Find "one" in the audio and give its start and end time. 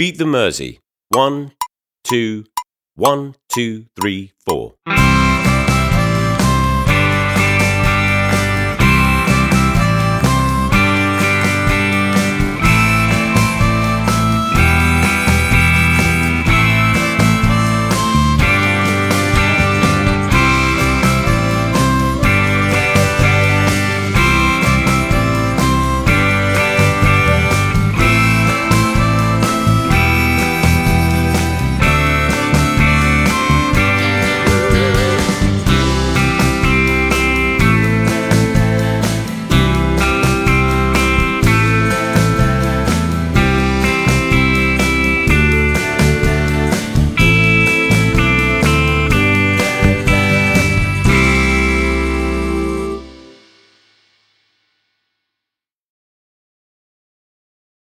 1.10-1.52, 2.94-3.34